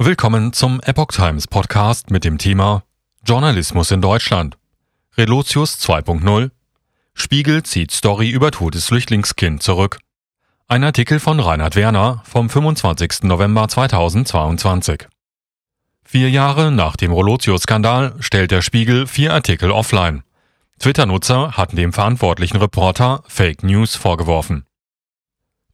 Willkommen 0.00 0.52
zum 0.52 0.80
Epoch 0.82 1.08
Times 1.08 1.48
Podcast 1.48 2.12
mit 2.12 2.22
dem 2.22 2.38
Thema 2.38 2.84
Journalismus 3.26 3.90
in 3.90 4.00
Deutschland. 4.00 4.56
Relotius 5.16 5.74
2.0 5.80 6.52
Spiegel 7.14 7.64
zieht 7.64 7.90
Story 7.90 8.30
über 8.30 8.52
totes 8.52 8.86
Flüchtlingskind 8.86 9.60
zurück. 9.60 9.98
Ein 10.68 10.84
Artikel 10.84 11.18
von 11.18 11.40
Reinhard 11.40 11.74
Werner 11.74 12.22
vom 12.24 12.48
25. 12.48 13.24
November 13.24 13.66
2022. 13.66 15.08
Vier 16.04 16.30
Jahre 16.30 16.70
nach 16.70 16.94
dem 16.94 17.10
Rolotio-Skandal 17.10 18.14
stellt 18.20 18.52
der 18.52 18.62
Spiegel 18.62 19.08
vier 19.08 19.34
Artikel 19.34 19.72
offline. 19.72 20.22
Twitter-Nutzer 20.78 21.56
hatten 21.56 21.74
dem 21.74 21.92
verantwortlichen 21.92 22.58
Reporter 22.58 23.24
Fake 23.26 23.64
News 23.64 23.96
vorgeworfen. 23.96 24.67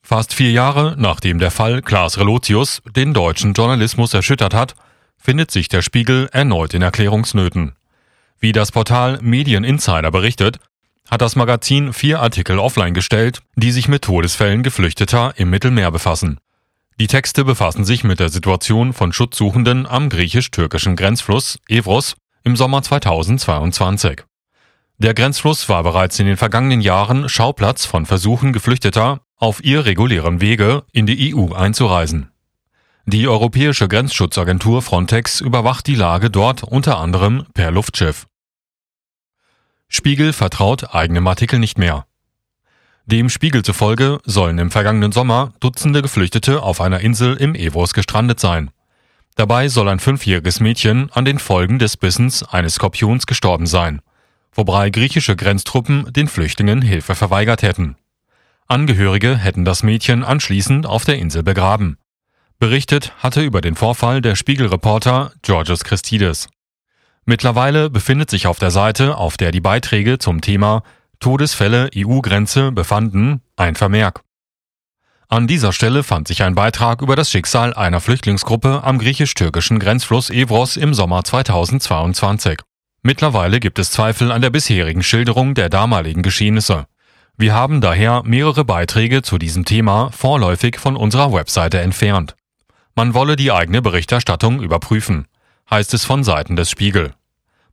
Fast 0.07 0.35
vier 0.35 0.51
Jahre 0.51 0.93
nachdem 0.99 1.39
der 1.39 1.49
Fall 1.49 1.81
Klaas 1.81 2.19
Relotius 2.19 2.83
den 2.95 3.15
deutschen 3.15 3.53
Journalismus 3.53 4.13
erschüttert 4.13 4.53
hat, 4.53 4.75
findet 5.17 5.49
sich 5.49 5.67
der 5.67 5.81
Spiegel 5.81 6.29
erneut 6.31 6.75
in 6.75 6.83
Erklärungsnöten. 6.83 7.73
Wie 8.39 8.51
das 8.51 8.71
Portal 8.71 9.17
Medien 9.23 9.63
Insider 9.63 10.11
berichtet, 10.11 10.59
hat 11.09 11.23
das 11.23 11.35
Magazin 11.35 11.91
vier 11.91 12.19
Artikel 12.19 12.59
offline 12.59 12.93
gestellt, 12.93 13.41
die 13.55 13.71
sich 13.71 13.87
mit 13.87 14.03
Todesfällen 14.03 14.61
Geflüchteter 14.61 15.33
im 15.37 15.49
Mittelmeer 15.49 15.89
befassen. 15.89 16.39
Die 16.99 17.07
Texte 17.07 17.43
befassen 17.43 17.83
sich 17.83 18.03
mit 18.03 18.19
der 18.19 18.29
Situation 18.29 18.93
von 18.93 19.11
Schutzsuchenden 19.11 19.87
am 19.87 20.09
griechisch-türkischen 20.09 20.95
Grenzfluss 20.95 21.57
Evros 21.67 22.15
im 22.43 22.55
Sommer 22.55 22.83
2022. 22.83 24.21
Der 24.99 25.15
Grenzfluss 25.15 25.67
war 25.67 25.81
bereits 25.81 26.19
in 26.19 26.27
den 26.27 26.37
vergangenen 26.37 26.81
Jahren 26.81 27.27
Schauplatz 27.27 27.87
von 27.87 28.05
Versuchen 28.05 28.53
Geflüchteter, 28.53 29.24
auf 29.37 29.63
irregulären 29.63 30.41
Wege 30.41 30.83
in 30.91 31.05
die 31.05 31.35
EU 31.35 31.53
einzureisen. 31.53 32.31
Die 33.05 33.27
Europäische 33.27 33.87
Grenzschutzagentur 33.87 34.81
Frontex 34.81 35.41
überwacht 35.41 35.85
die 35.85 35.95
Lage 35.95 36.31
dort 36.31 36.63
unter 36.63 36.97
anderem 36.97 37.45
per 37.53 37.69
Luftschiff. 37.69 38.25
Spiegel 39.87 40.33
vertraut 40.33 40.95
eigenem 40.95 41.27
Artikel 41.27 41.59
nicht 41.59 41.77
mehr. 41.77 42.07
Dem 43.05 43.29
Spiegel 43.29 43.61
zufolge 43.61 44.19
sollen 44.25 44.57
im 44.57 44.71
vergangenen 44.71 45.11
Sommer 45.11 45.53
Dutzende 45.59 46.01
Geflüchtete 46.01 46.63
auf 46.63 46.81
einer 46.81 47.01
Insel 47.01 47.35
im 47.35 47.53
Evros 47.53 47.93
gestrandet 47.93 48.39
sein. 48.39 48.71
Dabei 49.35 49.67
soll 49.67 49.89
ein 49.89 49.99
fünfjähriges 49.99 50.59
Mädchen 50.59 51.11
an 51.11 51.25
den 51.25 51.37
Folgen 51.37 51.77
des 51.77 51.97
Bissens 51.97 52.41
eines 52.41 52.75
Skorpions 52.75 53.27
gestorben 53.27 53.67
sein, 53.67 54.01
wobei 54.53 54.89
griechische 54.89 55.35
Grenztruppen 55.35 56.11
den 56.11 56.27
Flüchtlingen 56.27 56.81
Hilfe 56.81 57.13
verweigert 57.13 57.61
hätten. 57.61 57.97
Angehörige 58.67 59.37
hätten 59.37 59.63
das 59.63 59.83
Mädchen 59.83 60.23
anschließend 60.23 60.87
auf 60.87 61.05
der 61.05 61.19
Insel 61.19 61.43
begraben. 61.43 61.97
Berichtet 62.57 63.13
hatte 63.19 63.43
über 63.43 63.61
den 63.61 63.75
Vorfall 63.75 64.21
der 64.21 64.35
Spiegelreporter 64.35 65.33
Georgios 65.43 65.83
Christides. 65.83 66.47
Mittlerweile 67.25 67.91
befindet 67.91 68.29
sich 68.31 68.47
auf 68.47 68.57
der 68.57 68.71
Seite, 68.71 69.17
auf 69.17 69.37
der 69.37 69.51
die 69.51 69.61
Beiträge 69.61 70.17
zum 70.17 70.41
Thema 70.41 70.83
Todesfälle 71.19 71.89
EU-Grenze 71.95 72.71
befanden, 72.71 73.41
ein 73.55 73.75
Vermerk. 73.75 74.21
An 75.27 75.47
dieser 75.47 75.71
Stelle 75.71 76.03
fand 76.03 76.27
sich 76.27 76.43
ein 76.43 76.55
Beitrag 76.55 77.01
über 77.01 77.15
das 77.15 77.29
Schicksal 77.29 77.73
einer 77.73 77.99
Flüchtlingsgruppe 77.99 78.83
am 78.83 78.99
griechisch-türkischen 78.99 79.79
Grenzfluss 79.79 80.29
Evros 80.29 80.77
im 80.77 80.93
Sommer 80.93 81.23
2022. 81.23 82.59
Mittlerweile 83.03 83.59
gibt 83.59 83.77
es 83.77 83.91
Zweifel 83.91 84.31
an 84.31 84.41
der 84.41 84.49
bisherigen 84.49 85.03
Schilderung 85.03 85.53
der 85.53 85.69
damaligen 85.69 86.23
Geschehnisse. 86.23 86.85
Wir 87.37 87.53
haben 87.53 87.81
daher 87.81 88.23
mehrere 88.23 88.63
Beiträge 88.63 89.21
zu 89.21 89.37
diesem 89.37 89.65
Thema 89.65 90.09
vorläufig 90.11 90.79
von 90.79 90.95
unserer 90.95 91.33
Webseite 91.33 91.81
entfernt. 91.81 92.35
Man 92.95 93.13
wolle 93.13 93.35
die 93.35 93.51
eigene 93.51 93.81
Berichterstattung 93.81 94.61
überprüfen, 94.61 95.27
heißt 95.69 95.93
es 95.93 96.05
von 96.05 96.23
Seiten 96.23 96.55
des 96.55 96.69
Spiegel. 96.69 97.13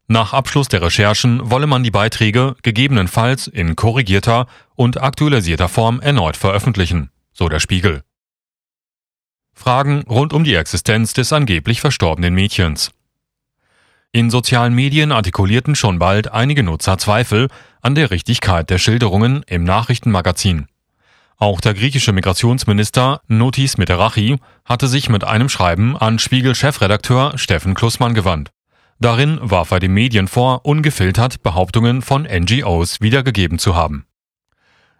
Nach 0.08 0.32
Abschluss 0.32 0.66
der 0.66 0.82
Recherchen 0.82 1.48
wolle 1.48 1.68
man 1.68 1.84
die 1.84 1.92
Beiträge 1.92 2.56
gegebenenfalls 2.62 3.46
in 3.46 3.76
korrigierter 3.76 4.48
und 4.74 5.00
aktualisierter 5.00 5.68
Form 5.68 6.00
erneut 6.00 6.36
veröffentlichen, 6.36 7.10
so 7.32 7.48
der 7.48 7.60
Spiegel. 7.60 8.02
Fragen 9.54 10.02
rund 10.08 10.32
um 10.32 10.42
die 10.42 10.54
Existenz 10.54 11.12
des 11.12 11.32
angeblich 11.32 11.80
verstorbenen 11.80 12.34
Mädchens. 12.34 12.90
In 14.14 14.28
sozialen 14.28 14.74
Medien 14.74 15.10
artikulierten 15.10 15.74
schon 15.74 15.98
bald 15.98 16.30
einige 16.30 16.62
Nutzer 16.62 16.98
Zweifel 16.98 17.48
an 17.80 17.94
der 17.94 18.10
Richtigkeit 18.10 18.68
der 18.68 18.76
Schilderungen 18.76 19.42
im 19.46 19.64
Nachrichtenmagazin. 19.64 20.66
Auch 21.38 21.62
der 21.62 21.72
griechische 21.72 22.12
Migrationsminister 22.12 23.22
Notis 23.28 23.78
Miterachi 23.78 24.36
hatte 24.66 24.86
sich 24.86 25.08
mit 25.08 25.24
einem 25.24 25.48
Schreiben 25.48 25.96
an 25.96 26.18
Spiegel-Chefredakteur 26.18 27.38
Steffen 27.38 27.72
Klussmann 27.72 28.12
gewandt. 28.12 28.50
Darin 29.00 29.38
warf 29.40 29.70
er 29.70 29.80
den 29.80 29.94
Medien 29.94 30.28
vor, 30.28 30.66
ungefiltert 30.66 31.42
Behauptungen 31.42 32.02
von 32.02 32.24
NGOs 32.24 33.00
wiedergegeben 33.00 33.58
zu 33.58 33.74
haben. 33.74 34.04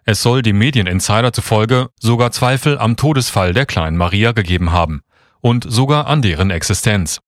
Es 0.05 0.23
soll 0.23 0.41
dem 0.41 0.57
Medieninsider 0.57 1.31
zufolge 1.31 1.89
sogar 1.99 2.31
Zweifel 2.31 2.79
am 2.79 2.97
Todesfall 2.97 3.53
der 3.53 3.67
kleinen 3.67 3.95
Maria 3.95 4.31
gegeben 4.31 4.71
haben 4.71 5.03
und 5.39 5.71
sogar 5.71 6.07
an 6.07 6.23
deren 6.23 6.49
Existenz. 6.49 7.21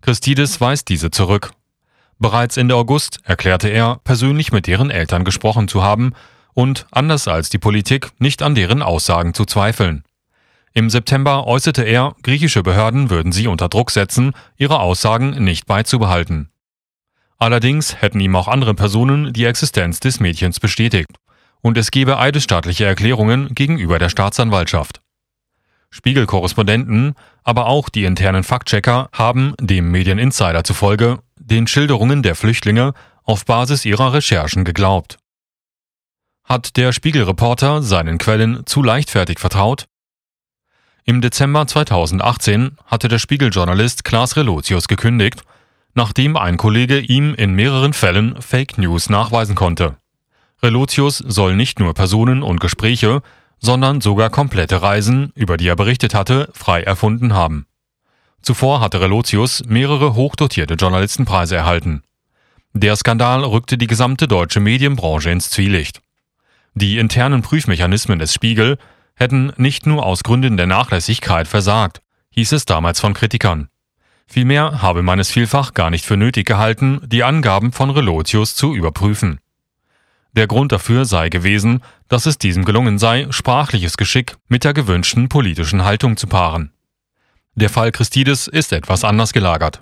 Christides 0.00 0.60
weist 0.60 0.88
diese 0.88 1.10
zurück. 1.10 1.52
Bereits 2.18 2.56
Ende 2.56 2.76
August 2.76 3.18
erklärte 3.24 3.68
er, 3.68 4.00
persönlich 4.04 4.52
mit 4.52 4.66
deren 4.66 4.90
Eltern 4.90 5.24
gesprochen 5.24 5.68
zu 5.68 5.82
haben 5.82 6.12
und, 6.54 6.86
anders 6.90 7.28
als 7.28 7.50
die 7.50 7.58
Politik, 7.58 8.10
nicht 8.18 8.42
an 8.42 8.54
deren 8.54 8.82
Aussagen 8.82 9.34
zu 9.34 9.44
zweifeln. 9.44 10.04
Im 10.72 10.90
September 10.90 11.46
äußerte 11.46 11.82
er, 11.82 12.14
griechische 12.22 12.62
Behörden 12.62 13.10
würden 13.10 13.32
sie 13.32 13.46
unter 13.46 13.68
Druck 13.68 13.90
setzen, 13.90 14.32
ihre 14.56 14.80
Aussagen 14.80 15.42
nicht 15.42 15.66
beizubehalten. 15.66 16.50
Allerdings 17.38 18.00
hätten 18.00 18.20
ihm 18.20 18.36
auch 18.36 18.48
andere 18.48 18.74
Personen 18.74 19.32
die 19.32 19.44
Existenz 19.44 20.00
des 20.00 20.20
Mädchens 20.20 20.60
bestätigt, 20.60 21.10
und 21.60 21.76
es 21.76 21.90
gebe 21.90 22.18
eidesstaatliche 22.18 22.84
Erklärungen 22.84 23.54
gegenüber 23.54 23.98
der 23.98 24.08
Staatsanwaltschaft. 24.08 25.00
Spiegelkorrespondenten, 25.96 27.14
aber 27.42 27.66
auch 27.66 27.88
die 27.88 28.04
internen 28.04 28.44
Faktchecker 28.44 29.08
haben 29.12 29.54
dem 29.60 29.90
Medieninsider 29.90 30.62
zufolge 30.62 31.18
den 31.36 31.66
Schilderungen 31.66 32.22
der 32.22 32.34
Flüchtlinge 32.34 32.92
auf 33.24 33.44
Basis 33.44 33.84
ihrer 33.84 34.12
Recherchen 34.12 34.64
geglaubt. 34.64 35.16
Hat 36.44 36.76
der 36.76 36.92
Spiegelreporter 36.92 37.82
seinen 37.82 38.18
Quellen 38.18 38.64
zu 38.66 38.82
leichtfertig 38.82 39.40
vertraut? 39.40 39.86
Im 41.04 41.20
Dezember 41.20 41.66
2018 41.66 42.76
hatte 42.84 43.08
der 43.08 43.18
Spiegeljournalist 43.18 44.04
Klaas 44.04 44.36
Relotius 44.36 44.88
gekündigt, 44.88 45.42
nachdem 45.94 46.36
ein 46.36 46.58
Kollege 46.58 46.98
ihm 46.98 47.34
in 47.34 47.54
mehreren 47.54 47.94
Fällen 47.94 48.40
Fake 48.42 48.76
News 48.76 49.08
nachweisen 49.08 49.54
konnte. 49.54 49.96
Relotius 50.62 51.18
soll 51.18 51.56
nicht 51.56 51.80
nur 51.80 51.94
Personen 51.94 52.42
und 52.42 52.60
Gespräche, 52.60 53.22
sondern 53.58 54.00
sogar 54.00 54.30
komplette 54.30 54.82
Reisen, 54.82 55.32
über 55.34 55.56
die 55.56 55.68
er 55.68 55.76
berichtet 55.76 56.14
hatte, 56.14 56.48
frei 56.52 56.82
erfunden 56.82 57.34
haben. 57.34 57.66
Zuvor 58.42 58.80
hatte 58.80 59.00
Relotius 59.00 59.64
mehrere 59.66 60.14
hochdotierte 60.14 60.74
Journalistenpreise 60.74 61.56
erhalten. 61.56 62.02
Der 62.72 62.94
Skandal 62.94 63.42
rückte 63.42 63.78
die 63.78 63.86
gesamte 63.86 64.28
deutsche 64.28 64.60
Medienbranche 64.60 65.30
ins 65.30 65.50
Zwielicht. 65.50 66.00
Die 66.74 66.98
internen 66.98 67.42
Prüfmechanismen 67.42 68.18
des 68.18 68.34
Spiegel 68.34 68.78
hätten 69.14 69.52
nicht 69.56 69.86
nur 69.86 70.04
aus 70.04 70.22
Gründen 70.22 70.56
der 70.56 70.66
Nachlässigkeit 70.66 71.48
versagt, 71.48 72.02
hieß 72.30 72.52
es 72.52 72.66
damals 72.66 73.00
von 73.00 73.14
Kritikern. 73.14 73.68
Vielmehr 74.26 74.82
habe 74.82 75.02
man 75.02 75.18
es 75.18 75.30
vielfach 75.30 75.72
gar 75.72 75.90
nicht 75.90 76.04
für 76.04 76.16
nötig 76.16 76.46
gehalten, 76.46 77.00
die 77.06 77.24
Angaben 77.24 77.72
von 77.72 77.90
Relotius 77.90 78.54
zu 78.54 78.74
überprüfen. 78.74 79.38
Der 80.36 80.46
Grund 80.46 80.70
dafür 80.70 81.06
sei 81.06 81.30
gewesen, 81.30 81.82
dass 82.08 82.26
es 82.26 82.36
diesem 82.36 82.66
gelungen 82.66 82.98
sei, 82.98 83.26
sprachliches 83.30 83.96
Geschick 83.96 84.36
mit 84.48 84.64
der 84.64 84.74
gewünschten 84.74 85.30
politischen 85.30 85.82
Haltung 85.82 86.18
zu 86.18 86.26
paaren. 86.26 86.72
Der 87.54 87.70
Fall 87.70 87.90
Christides 87.90 88.46
ist 88.46 88.72
etwas 88.74 89.02
anders 89.02 89.32
gelagert. 89.32 89.80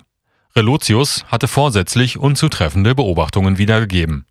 Relotius 0.55 1.25
hatte 1.25 1.49
vorsätzlich 1.49 2.17
unzutreffende 2.17 2.95
Beobachtungen 2.95 3.57
wiedergegeben. 3.57 4.25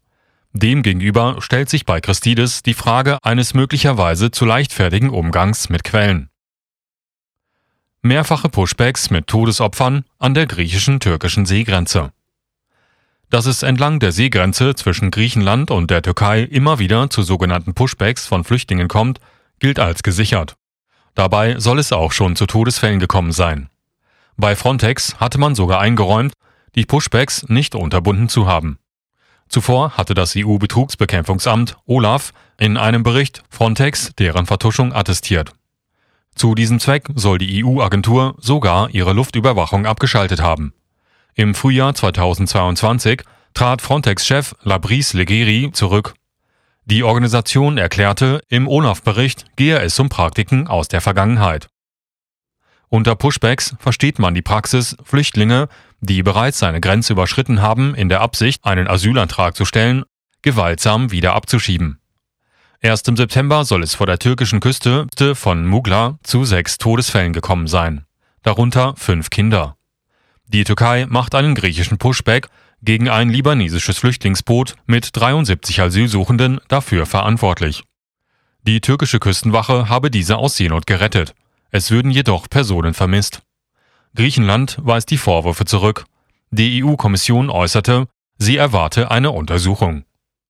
Demgegenüber 0.55 1.37
stellt 1.41 1.69
sich 1.69 1.85
bei 1.85 2.00
Christides 2.00 2.62
die 2.62 2.73
Frage 2.73 3.19
eines 3.23 3.53
möglicherweise 3.53 4.31
zu 4.31 4.47
leichtfertigen 4.47 5.11
Umgangs 5.11 5.69
mit 5.69 5.85
Quellen. 5.85 6.31
Mehrfache 8.00 8.49
Pushbacks 8.49 9.11
mit 9.11 9.27
Todesopfern 9.27 10.05
an 10.19 10.32
der 10.32 10.47
griechischen 10.47 11.00
türkischen 11.00 11.44
Seegrenze. 11.44 12.12
Dass 13.35 13.47
es 13.47 13.65
entlang 13.65 13.99
der 13.99 14.13
Seegrenze 14.13 14.77
zwischen 14.77 15.11
Griechenland 15.11 15.73
und 15.73 15.91
der 15.91 16.03
Türkei 16.03 16.43
immer 16.43 16.79
wieder 16.79 17.11
zu 17.11 17.25
sogenannten 17.25 17.75
Pushbacks 17.75 18.29
von 18.29 18.45
Flüchtlingen 18.45 18.87
kommt, 18.87 19.19
gilt 19.59 19.81
als 19.81 20.05
gesichert. 20.05 20.55
Dabei 21.17 21.59
soll 21.59 21.81
es 21.81 21.93
auch 21.93 22.13
schon 22.13 22.37
zu 22.37 22.47
Todesfällen 22.47 23.01
gekommen 23.01 23.33
sein. 23.33 23.71
Bei 24.37 24.55
Frontex 24.55 25.17
hatte 25.19 25.39
man 25.39 25.57
sogar 25.57 25.81
eingeräumt, 25.81 26.35
die 26.77 26.85
Pushbacks 26.85 27.45
nicht 27.49 27.75
unterbunden 27.75 28.29
zu 28.29 28.47
haben. 28.47 28.79
Zuvor 29.49 29.97
hatte 29.97 30.15
das 30.15 30.35
EU-Betrugsbekämpfungsamt 30.37 31.77
OLAF 31.87 32.33
in 32.57 32.77
einem 32.77 33.03
Bericht 33.03 33.43
Frontex 33.51 34.13
deren 34.17 34.47
Vertuschung 34.47 34.93
attestiert. 34.93 35.51
Zu 36.37 36.55
diesem 36.55 36.79
Zweck 36.79 37.09
soll 37.17 37.39
die 37.39 37.65
EU-Agentur 37.65 38.37
sogar 38.39 38.91
ihre 38.91 39.13
Luftüberwachung 39.13 39.87
abgeschaltet 39.87 40.41
haben. 40.41 40.73
Im 41.37 41.57
Frühjahr 41.57 41.95
2022 41.95 43.23
trat 43.55 43.83
Frontex-Chef 43.83 44.55
Labris 44.63 45.15
Leggeri 45.15 45.71
zurück. 45.73 46.15
Die 46.85 47.03
Organisation 47.03 47.77
erklärte, 47.77 48.41
im 48.49 48.69
OLAF-Bericht 48.69 49.45
gehe 49.57 49.81
es 49.81 49.99
um 49.99 50.09
Praktiken 50.09 50.69
aus 50.69 50.87
der 50.87 51.01
Vergangenheit. 51.01 51.67
Unter 52.89 53.17
Pushbacks 53.17 53.75
versteht 53.81 54.21
man 54.21 54.35
die 54.35 54.43
Praxis, 54.43 54.97
Flüchtlinge, 55.03 55.69
die 56.01 56.23
bereits 56.23 56.61
seine 56.61 56.81
Grenze 56.81 57.15
überschritten 57.15 57.61
haben, 57.61 57.97
in 57.97 58.09
der 58.09 58.21
Absicht, 58.21 58.65
einen 58.65 58.87
Asylantrag 58.87 59.57
zu 59.57 59.65
stellen, 59.65 60.05
gewaltsam 60.43 61.11
wieder 61.11 61.35
abzuschieben. 61.35 61.99
Erst 62.81 63.09
im 63.09 63.17
September 63.17 63.65
soll 63.65 63.83
es 63.83 63.97
vor 63.97 64.07
der 64.07 64.21
türkischen 64.21 64.61
Küste 64.61 65.09
von 65.35 65.67
Mugla 65.67 66.19
zu 66.23 66.45
sechs 66.45 66.79
Todesfällen 66.79 67.33
gekommen 67.33 67.67
sein, 67.67 68.05
darunter 68.45 68.95
fünf 68.97 69.31
Kinder. 69.31 69.77
Die 70.46 70.64
Türkei 70.64 71.06
macht 71.06 71.35
einen 71.35 71.55
griechischen 71.55 71.99
Pushback 71.99 72.49
gegen 72.82 73.08
ein 73.08 73.31
libanesisches 73.31 73.99
Flüchtlingsboot 73.99 74.76
mit 74.87 75.11
73 75.17 75.81
Asylsuchenden 75.81 76.61
dafür 76.69 77.06
verantwortlich. 77.06 77.82
Die 78.62 78.81
türkische 78.81 79.20
Küstenwache 79.20 79.88
habe 79.88 80.11
diese 80.11 80.37
aus 80.37 80.56
Seenot 80.56 80.87
gerettet. 80.87 81.35
Es 81.70 81.91
würden 81.91 82.11
jedoch 82.11 82.49
Personen 82.49 82.94
vermisst. 82.94 83.43
Griechenland 84.14 84.79
weist 84.81 85.11
die 85.11 85.19
Vorwürfe 85.19 85.64
zurück. 85.64 86.05
Die 86.50 86.85
EU-Kommission 86.85 87.50
äußerte, 87.50 88.06
sie 88.38 88.56
erwarte 88.56 89.11
eine 89.11 89.32
Untersuchung. 89.32 90.05